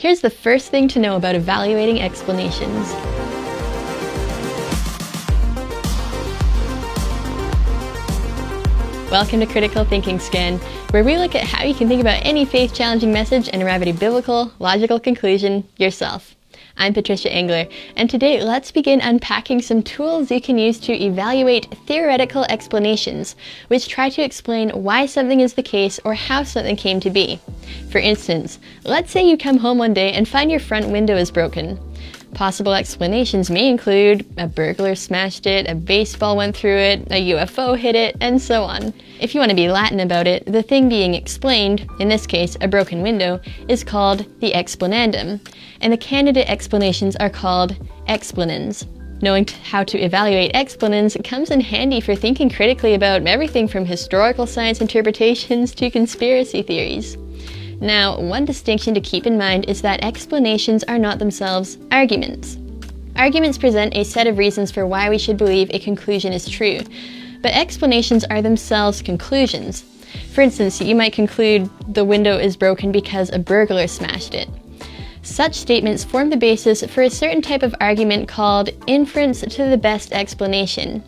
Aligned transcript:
Here's 0.00 0.22
the 0.22 0.30
first 0.30 0.70
thing 0.70 0.88
to 0.88 0.98
know 0.98 1.16
about 1.16 1.34
evaluating 1.34 2.00
explanations. 2.00 2.90
Welcome 9.10 9.40
to 9.40 9.46
Critical 9.46 9.84
Thinking 9.84 10.18
Scan, 10.18 10.56
where 10.92 11.04
we 11.04 11.18
look 11.18 11.34
at 11.34 11.44
how 11.44 11.64
you 11.64 11.74
can 11.74 11.86
think 11.86 12.00
about 12.00 12.24
any 12.24 12.46
faith 12.46 12.72
challenging 12.72 13.12
message 13.12 13.50
and 13.52 13.62
arrive 13.62 13.82
at 13.82 13.88
a 13.88 13.92
biblical, 13.92 14.50
logical 14.58 14.98
conclusion 14.98 15.68
yourself. 15.76 16.34
I'm 16.80 16.94
Patricia 16.94 17.30
Engler, 17.30 17.66
and 17.94 18.08
today 18.08 18.42
let's 18.42 18.70
begin 18.70 19.02
unpacking 19.02 19.60
some 19.60 19.82
tools 19.82 20.30
you 20.30 20.40
can 20.40 20.56
use 20.56 20.80
to 20.80 20.94
evaluate 20.94 21.66
theoretical 21.86 22.44
explanations, 22.48 23.36
which 23.68 23.86
try 23.86 24.08
to 24.08 24.22
explain 24.22 24.70
why 24.70 25.04
something 25.04 25.40
is 25.40 25.52
the 25.52 25.62
case 25.62 26.00
or 26.06 26.14
how 26.14 26.42
something 26.42 26.76
came 26.76 26.98
to 27.00 27.10
be. 27.10 27.38
For 27.90 27.98
instance, 27.98 28.58
let's 28.84 29.10
say 29.10 29.28
you 29.28 29.36
come 29.36 29.58
home 29.58 29.76
one 29.76 29.92
day 29.92 30.12
and 30.12 30.26
find 30.26 30.50
your 30.50 30.58
front 30.58 30.88
window 30.88 31.16
is 31.16 31.30
broken. 31.30 31.78
Possible 32.34 32.72
explanations 32.72 33.50
may 33.50 33.68
include 33.68 34.24
a 34.38 34.46
burglar 34.46 34.94
smashed 34.94 35.46
it, 35.46 35.68
a 35.68 35.74
baseball 35.74 36.36
went 36.36 36.56
through 36.56 36.78
it, 36.78 37.00
a 37.10 37.30
UFO 37.32 37.76
hit 37.76 37.94
it, 37.94 38.16
and 38.20 38.40
so 38.40 38.62
on. 38.62 38.94
If 39.20 39.34
you 39.34 39.40
want 39.40 39.50
to 39.50 39.56
be 39.56 39.68
Latin 39.68 40.00
about 40.00 40.26
it, 40.26 40.46
the 40.46 40.62
thing 40.62 40.88
being 40.88 41.14
explained, 41.14 41.86
in 41.98 42.08
this 42.08 42.26
case 42.26 42.56
a 42.60 42.68
broken 42.68 43.02
window, 43.02 43.40
is 43.68 43.84
called 43.84 44.24
the 44.40 44.52
explanandum, 44.52 45.40
and 45.80 45.92
the 45.92 45.98
candidate 45.98 46.48
explanations 46.48 47.16
are 47.16 47.30
called 47.30 47.76
explanans. 48.08 48.86
Knowing 49.22 49.46
how 49.64 49.84
to 49.84 49.98
evaluate 49.98 50.54
explanans 50.54 51.22
comes 51.24 51.50
in 51.50 51.60
handy 51.60 52.00
for 52.00 52.14
thinking 52.14 52.48
critically 52.48 52.94
about 52.94 53.26
everything 53.26 53.68
from 53.68 53.84
historical 53.84 54.46
science 54.46 54.80
interpretations 54.80 55.74
to 55.74 55.90
conspiracy 55.90 56.62
theories. 56.62 57.18
Now, 57.80 58.20
one 58.20 58.44
distinction 58.44 58.92
to 58.94 59.00
keep 59.00 59.26
in 59.26 59.38
mind 59.38 59.64
is 59.68 59.80
that 59.82 60.04
explanations 60.04 60.84
are 60.84 60.98
not 60.98 61.18
themselves 61.18 61.78
arguments. 61.90 62.58
Arguments 63.16 63.56
present 63.56 63.96
a 63.96 64.04
set 64.04 64.26
of 64.26 64.36
reasons 64.36 64.70
for 64.70 64.86
why 64.86 65.08
we 65.08 65.16
should 65.16 65.38
believe 65.38 65.70
a 65.70 65.78
conclusion 65.78 66.32
is 66.32 66.48
true, 66.48 66.80
but 67.42 67.54
explanations 67.54 68.24
are 68.24 68.42
themselves 68.42 69.00
conclusions. 69.00 69.82
For 70.32 70.42
instance, 70.42 70.80
you 70.80 70.94
might 70.94 71.14
conclude 71.14 71.70
the 71.88 72.04
window 72.04 72.36
is 72.36 72.56
broken 72.56 72.92
because 72.92 73.30
a 73.30 73.38
burglar 73.38 73.86
smashed 73.86 74.34
it. 74.34 74.48
Such 75.22 75.54
statements 75.54 76.04
form 76.04 76.30
the 76.30 76.36
basis 76.36 76.82
for 76.84 77.02
a 77.02 77.10
certain 77.10 77.42
type 77.42 77.62
of 77.62 77.74
argument 77.80 78.28
called 78.28 78.70
inference 78.86 79.40
to 79.40 79.64
the 79.64 79.78
best 79.78 80.12
explanation. 80.12 81.02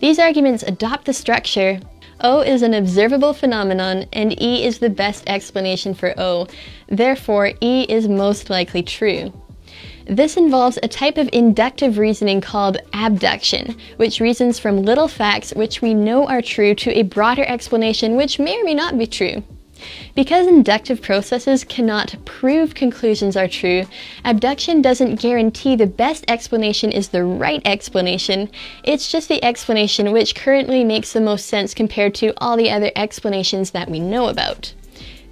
These 0.00 0.18
arguments 0.18 0.62
adopt 0.62 1.04
the 1.04 1.12
structure 1.12 1.80
O 2.20 2.40
is 2.40 2.62
an 2.62 2.74
observable 2.74 3.32
phenomenon 3.32 4.06
and 4.12 4.40
E 4.40 4.64
is 4.64 4.78
the 4.78 4.90
best 4.90 5.24
explanation 5.26 5.94
for 5.94 6.18
O. 6.18 6.46
Therefore, 6.88 7.52
E 7.60 7.86
is 7.88 8.08
most 8.08 8.48
likely 8.48 8.82
true. 8.82 9.32
This 10.06 10.36
involves 10.36 10.78
a 10.82 10.88
type 10.88 11.18
of 11.18 11.28
inductive 11.32 11.98
reasoning 11.98 12.40
called 12.40 12.78
abduction, 12.92 13.76
which 13.96 14.20
reasons 14.20 14.58
from 14.58 14.84
little 14.84 15.08
facts 15.08 15.52
which 15.54 15.82
we 15.82 15.94
know 15.94 16.26
are 16.28 16.40
true 16.40 16.74
to 16.76 16.96
a 16.96 17.02
broader 17.02 17.44
explanation 17.44 18.14
which 18.14 18.38
may 18.38 18.60
or 18.60 18.64
may 18.64 18.74
not 18.74 18.96
be 18.96 19.06
true. 19.06 19.42
Because 20.16 20.46
inductive 20.46 21.02
processes 21.02 21.62
cannot 21.62 22.16
prove 22.24 22.74
conclusions 22.74 23.36
are 23.36 23.46
true, 23.46 23.84
abduction 24.24 24.80
doesn't 24.80 25.20
guarantee 25.20 25.76
the 25.76 25.86
best 25.86 26.24
explanation 26.26 26.90
is 26.90 27.08
the 27.10 27.22
right 27.22 27.60
explanation, 27.66 28.48
it's 28.82 29.12
just 29.12 29.28
the 29.28 29.44
explanation 29.44 30.12
which 30.12 30.34
currently 30.34 30.84
makes 30.84 31.12
the 31.12 31.20
most 31.20 31.44
sense 31.44 31.74
compared 31.74 32.14
to 32.14 32.32
all 32.38 32.56
the 32.56 32.70
other 32.70 32.90
explanations 32.96 33.72
that 33.72 33.90
we 33.90 34.00
know 34.00 34.28
about. 34.28 34.72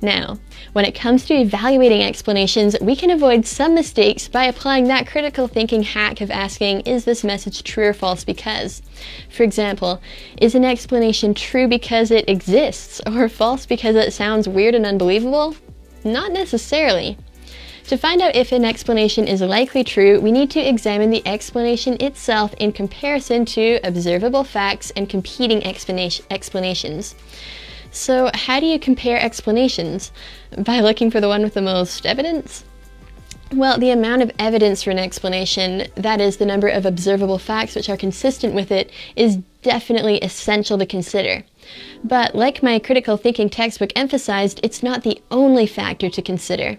Now, 0.05 0.39
when 0.75 0.85
it 0.85 0.95
comes 0.95 1.25
to 1.25 1.35
evaluating 1.35 2.03
explanations, 2.03 2.77
we 2.83 2.95
can 2.95 3.11
avoid 3.11 3.47
some 3.47 3.75
mistakes 3.75 4.29
by 4.29 4.45
applying 4.45 4.87
that 4.89 5.07
critical 5.07 5.49
thinking 5.49 5.83
hack 5.83 6.21
of 6.21 6.31
asking, 6.31 6.81
is 6.81 7.07
this 7.07 7.25
message 7.25 7.63
true 7.63 7.87
or 7.87 7.95
false 7.95 8.23
because? 8.23 8.83
For 9.31 9.45
example, 9.45 10.03
is 10.39 10.55
an 10.55 10.63
explanation 10.63 11.33
true 11.33 11.69
because 11.69 12.11
it 12.11 12.29
exists 12.29 13.01
or 13.07 13.31
false 13.31 13.65
because 13.65 13.97
it 13.97 14.13
sounds 14.13 14.47
weird 14.47 14.75
and 14.75 14.85
unbelievable? 14.85 15.57
Not 16.05 16.33
necessarily. 16.33 17.17
To 17.87 17.97
find 17.97 18.21
out 18.21 18.37
if 18.37 18.53
an 18.53 18.67
explanation 18.67 19.27
is 19.27 19.41
likely 19.41 19.85
true, 19.85 20.21
we 20.21 20.33
need 20.33 20.51
to 20.51 20.61
examine 20.61 21.09
the 21.09 21.27
explanation 21.27 21.97
itself 21.99 22.53
in 22.59 22.73
comparison 22.73 23.47
to 23.47 23.81
observable 23.83 24.45
facts 24.45 24.91
and 24.97 25.09
competing 25.09 25.65
explanations. 25.65 27.15
So, 27.95 28.29
how 28.35 28.59
do 28.59 28.67
you 28.67 28.81
compare 28.81 29.21
explanations? 29.21 30.11
By 30.59 30.81
looking 30.81 31.13
for 31.13 31.21
the 31.21 31.29
one 31.29 31.43
with 31.43 31.55
the 31.55 31.63
most 31.63 32.05
evidence? 32.05 32.65
Well, 33.53 33.79
the 33.79 33.91
amount 33.91 34.23
of 34.23 34.33
evidence 34.37 34.83
for 34.83 34.91
an 34.91 34.99
explanation, 34.99 35.87
that 35.95 36.21
is, 36.21 36.39
the 36.39 36.45
number 36.45 36.67
of 36.67 36.87
observable 36.87 37.39
facts 37.39 37.77
which 37.77 37.89
are 37.89 37.97
consistent 37.97 38.53
with 38.53 38.73
it, 38.73 38.91
is 39.15 39.37
definitely 39.63 40.19
essential 40.19 40.77
to 40.79 40.87
consider. 40.87 41.45
But, 42.03 42.35
like 42.35 42.65
my 42.65 42.81
critical 42.81 43.17
thinking 43.17 43.49
textbook 43.49 43.93
emphasized, 43.95 44.59
it's 44.65 44.83
not 44.83 45.05
the 45.05 45.23
only 45.31 45.67
factor 45.69 46.11
to 46.11 46.21
consider. 46.21 46.79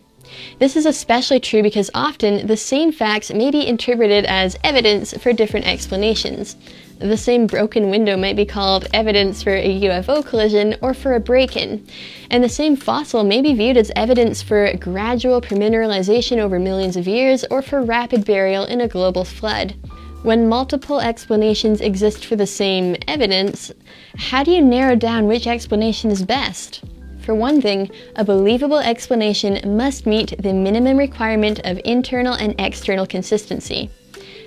This 0.59 0.75
is 0.75 0.85
especially 0.85 1.39
true 1.39 1.63
because 1.63 1.89
often 1.93 2.47
the 2.47 2.57
same 2.57 2.91
facts 2.91 3.31
may 3.31 3.51
be 3.51 3.67
interpreted 3.67 4.25
as 4.25 4.57
evidence 4.63 5.13
for 5.17 5.33
different 5.33 5.67
explanations. 5.67 6.55
The 6.99 7.17
same 7.17 7.45
broken 7.45 7.89
window 7.89 8.15
might 8.15 8.37
be 8.37 8.45
called 8.45 8.87
evidence 8.93 9.43
for 9.43 9.53
a 9.53 9.81
UFO 9.81 10.25
collision 10.25 10.77
or 10.81 10.93
for 10.93 11.13
a 11.13 11.19
break 11.19 11.57
in, 11.57 11.85
and 12.29 12.41
the 12.41 12.49
same 12.49 12.77
fossil 12.77 13.25
may 13.25 13.41
be 13.41 13.53
viewed 13.53 13.75
as 13.75 13.91
evidence 13.97 14.41
for 14.41 14.71
gradual 14.77 15.41
permineralization 15.41 16.37
over 16.37 16.57
millions 16.57 16.95
of 16.95 17.07
years 17.07 17.43
or 17.51 17.61
for 17.61 17.81
rapid 17.81 18.23
burial 18.23 18.63
in 18.63 18.79
a 18.79 18.87
global 18.87 19.25
flood. 19.25 19.75
When 20.23 20.47
multiple 20.47 21.01
explanations 21.01 21.81
exist 21.81 22.25
for 22.25 22.35
the 22.35 22.47
same 22.47 22.95
evidence, 23.07 23.71
how 24.17 24.43
do 24.43 24.51
you 24.51 24.61
narrow 24.61 24.95
down 24.95 25.27
which 25.27 25.47
explanation 25.47 26.09
is 26.11 26.23
best? 26.23 26.81
For 27.25 27.33
one 27.33 27.59
thing, 27.59 27.89
a 28.15 28.23
believable 28.23 28.77
explanation 28.77 29.75
must 29.75 30.05
meet 30.05 30.35
the 30.37 30.53
minimum 30.53 30.95
requirement 30.95 31.59
of 31.63 31.81
internal 31.83 32.35
and 32.35 32.53
external 32.59 33.07
consistency. 33.07 33.89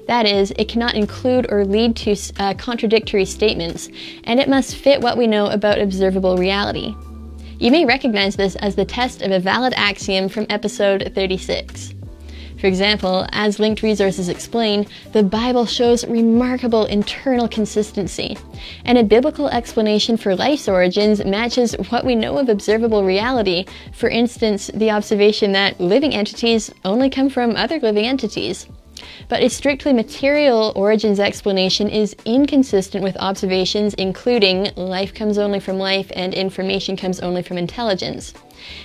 That 0.06 0.26
is, 0.26 0.52
it 0.56 0.68
cannot 0.68 0.94
include 0.94 1.50
or 1.50 1.64
lead 1.64 1.96
to 1.96 2.16
uh, 2.38 2.54
contradictory 2.54 3.24
statements, 3.24 3.88
and 4.22 4.38
it 4.38 4.48
must 4.48 4.76
fit 4.76 5.00
what 5.00 5.18
we 5.18 5.26
know 5.26 5.48
about 5.48 5.80
observable 5.80 6.36
reality. 6.36 6.94
You 7.58 7.72
may 7.72 7.84
recognize 7.84 8.36
this 8.36 8.54
as 8.56 8.76
the 8.76 8.84
test 8.84 9.22
of 9.22 9.32
a 9.32 9.40
valid 9.40 9.74
axiom 9.76 10.28
from 10.28 10.46
episode 10.48 11.10
36. 11.16 11.94
For 12.58 12.66
example, 12.66 13.26
as 13.32 13.60
linked 13.60 13.82
resources 13.82 14.28
explain, 14.28 14.86
the 15.12 15.22
Bible 15.22 15.64
shows 15.64 16.06
remarkable 16.06 16.86
internal 16.86 17.48
consistency, 17.48 18.36
and 18.84 18.98
a 18.98 19.04
biblical 19.04 19.48
explanation 19.48 20.16
for 20.16 20.34
life's 20.34 20.68
origins 20.68 21.24
matches 21.24 21.74
what 21.90 22.04
we 22.04 22.16
know 22.16 22.38
of 22.38 22.48
observable 22.48 23.04
reality, 23.04 23.64
for 23.92 24.08
instance, 24.08 24.70
the 24.74 24.90
observation 24.90 25.52
that 25.52 25.80
living 25.80 26.14
entities 26.14 26.72
only 26.84 27.08
come 27.08 27.28
from 27.28 27.54
other 27.54 27.78
living 27.78 28.06
entities 28.06 28.66
but 29.28 29.42
a 29.42 29.48
strictly 29.48 29.92
material 29.92 30.72
origins 30.74 31.20
explanation 31.20 31.88
is 31.88 32.16
inconsistent 32.24 33.04
with 33.04 33.16
observations 33.18 33.94
including 33.94 34.70
life 34.76 35.14
comes 35.14 35.38
only 35.38 35.60
from 35.60 35.78
life 35.78 36.10
and 36.14 36.34
information 36.34 36.96
comes 36.96 37.20
only 37.20 37.42
from 37.42 37.58
intelligence. 37.58 38.34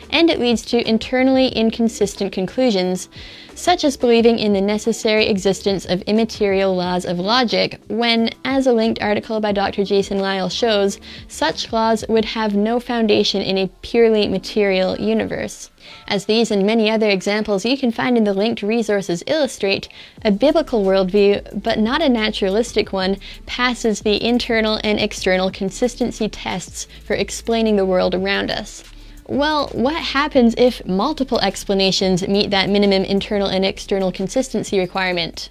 And 0.09 0.29
it 0.29 0.39
leads 0.39 0.63
to 0.67 0.87
internally 0.87 1.47
inconsistent 1.47 2.31
conclusions, 2.31 3.09
such 3.55 3.83
as 3.83 3.97
believing 3.97 4.39
in 4.39 4.53
the 4.53 4.61
necessary 4.61 5.27
existence 5.27 5.85
of 5.85 6.01
immaterial 6.03 6.75
laws 6.75 7.05
of 7.05 7.19
logic, 7.19 7.79
when, 7.87 8.29
as 8.43 8.65
a 8.65 8.73
linked 8.73 9.01
article 9.01 9.39
by 9.39 9.51
Dr. 9.51 9.83
Jason 9.83 10.19
Lisle 10.19 10.49
shows, 10.49 10.99
such 11.27 11.71
laws 11.71 12.03
would 12.09 12.25
have 12.25 12.55
no 12.55 12.79
foundation 12.79 13.41
in 13.41 13.57
a 13.57 13.69
purely 13.81 14.27
material 14.27 14.99
universe. 14.99 15.69
As 16.07 16.25
these 16.25 16.49
and 16.49 16.65
many 16.65 16.89
other 16.89 17.09
examples 17.09 17.65
you 17.65 17.77
can 17.77 17.91
find 17.91 18.17
in 18.17 18.23
the 18.23 18.33
linked 18.33 18.63
resources 18.63 19.23
illustrate, 19.27 19.89
a 20.23 20.31
biblical 20.31 20.83
worldview, 20.83 21.61
but 21.61 21.77
not 21.77 22.01
a 22.01 22.09
naturalistic 22.09 22.93
one, 22.93 23.17
passes 23.45 24.01
the 24.01 24.23
internal 24.23 24.79
and 24.83 24.99
external 24.99 25.51
consistency 25.51 26.29
tests 26.29 26.87
for 27.05 27.15
explaining 27.15 27.75
the 27.75 27.85
world 27.85 28.15
around 28.15 28.49
us. 28.49 28.83
Well, 29.27 29.69
what 29.69 29.95
happens 29.95 30.53
if 30.57 30.85
multiple 30.85 31.39
explanations 31.39 32.27
meet 32.27 32.49
that 32.49 32.69
minimum 32.69 33.03
internal 33.03 33.47
and 33.47 33.63
external 33.63 34.11
consistency 34.11 34.79
requirement? 34.79 35.49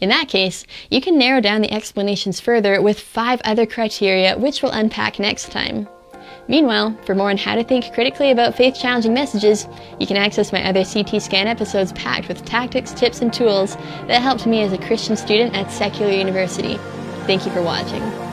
In 0.00 0.08
that 0.08 0.28
case, 0.28 0.64
you 0.90 1.00
can 1.00 1.18
narrow 1.18 1.40
down 1.40 1.60
the 1.60 1.72
explanations 1.72 2.40
further 2.40 2.80
with 2.80 2.98
five 2.98 3.40
other 3.44 3.66
criteria 3.66 4.36
which 4.38 4.62
we'll 4.62 4.72
unpack 4.72 5.18
next 5.18 5.52
time. 5.52 5.88
Meanwhile, 6.48 6.96
for 7.04 7.14
more 7.14 7.30
on 7.30 7.36
how 7.36 7.54
to 7.54 7.62
think 7.62 7.92
critically 7.92 8.30
about 8.30 8.56
faith 8.56 8.76
challenging 8.80 9.14
messages, 9.14 9.68
you 10.00 10.06
can 10.06 10.16
access 10.16 10.52
my 10.52 10.64
other 10.64 10.84
CT 10.84 11.22
Scan 11.22 11.46
episodes 11.46 11.92
packed 11.92 12.28
with 12.28 12.44
tactics, 12.44 12.92
tips, 12.92 13.20
and 13.20 13.32
tools 13.32 13.76
that 14.08 14.22
helped 14.22 14.46
me 14.46 14.62
as 14.62 14.72
a 14.72 14.78
Christian 14.78 15.16
student 15.16 15.54
at 15.54 15.70
Secular 15.70 16.12
University. 16.12 16.78
Thank 17.26 17.46
you 17.46 17.52
for 17.52 17.62
watching. 17.62 18.31